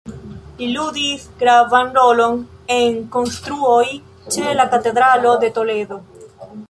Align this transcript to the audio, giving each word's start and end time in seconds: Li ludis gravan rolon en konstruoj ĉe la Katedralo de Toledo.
Li 0.59 0.67
ludis 0.75 1.27
gravan 1.43 1.91
rolon 1.97 2.39
en 2.77 2.97
konstruoj 3.17 3.85
ĉe 4.37 4.57
la 4.61 4.67
Katedralo 4.73 5.35
de 5.45 5.53
Toledo. 5.59 6.01